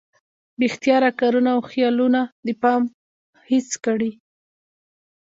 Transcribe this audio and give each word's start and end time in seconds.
بې 0.57 0.65
اختياره 0.69 1.09
کارونه 1.19 1.49
او 1.55 1.61
خيالونه 1.69 2.21
د 2.45 2.47
پامه 2.61 2.89
هېڅ 3.51 3.69
کړي 3.85 4.11